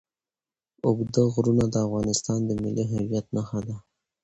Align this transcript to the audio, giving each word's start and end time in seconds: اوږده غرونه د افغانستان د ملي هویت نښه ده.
اوږده 0.85 1.23
غرونه 1.33 1.65
د 1.69 1.75
افغانستان 1.87 2.39
د 2.45 2.51
ملي 2.63 2.85
هویت 2.91 3.25
نښه 3.35 3.59
ده. 3.67 3.75